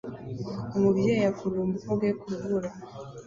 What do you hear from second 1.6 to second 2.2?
umukobwa we